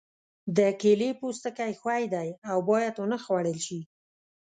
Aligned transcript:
د 0.57 0.59
کیلې 0.81 1.09
پوستکی 1.19 1.71
ښوی 1.79 2.03
دی 2.13 2.29
او 2.51 2.57
باید 2.69 2.95
ونه 2.97 3.17
خوړل 3.23 3.57
شي. 3.65 3.79